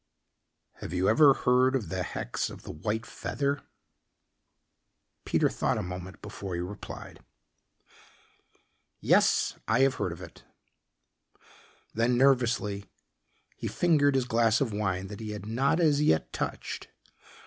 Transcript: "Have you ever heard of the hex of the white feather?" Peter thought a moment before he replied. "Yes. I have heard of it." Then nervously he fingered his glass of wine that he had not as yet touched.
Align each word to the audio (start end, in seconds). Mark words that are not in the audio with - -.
"Have 0.77 0.93
you 0.93 1.07
ever 1.07 1.31
heard 1.35 1.75
of 1.75 1.89
the 1.89 2.01
hex 2.01 2.49
of 2.49 2.63
the 2.63 2.71
white 2.71 3.05
feather?" 3.05 3.61
Peter 5.25 5.47
thought 5.47 5.77
a 5.77 5.83
moment 5.83 6.23
before 6.23 6.55
he 6.55 6.59
replied. 6.61 7.19
"Yes. 8.99 9.57
I 9.67 9.81
have 9.81 9.93
heard 10.01 10.11
of 10.11 10.19
it." 10.23 10.43
Then 11.93 12.17
nervously 12.17 12.87
he 13.55 13.67
fingered 13.67 14.15
his 14.15 14.25
glass 14.25 14.59
of 14.59 14.73
wine 14.73 15.05
that 15.05 15.19
he 15.19 15.33
had 15.33 15.45
not 15.45 15.79
as 15.79 16.01
yet 16.01 16.33
touched. 16.33 16.87